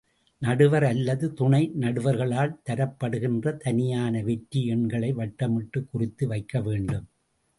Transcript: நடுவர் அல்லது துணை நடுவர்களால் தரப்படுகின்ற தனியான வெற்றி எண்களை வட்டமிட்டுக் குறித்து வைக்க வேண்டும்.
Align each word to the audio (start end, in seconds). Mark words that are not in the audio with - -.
நடுவர் 0.41 0.83
அல்லது 0.83 1.33
துணை 1.33 1.71
நடுவர்களால் 1.79 2.55
தரப்படுகின்ற 2.69 3.57
தனியான 3.57 4.21
வெற்றி 4.21 4.61
எண்களை 4.65 5.13
வட்டமிட்டுக் 5.13 5.89
குறித்து 5.91 6.27
வைக்க 6.27 6.61
வேண்டும். 6.61 7.07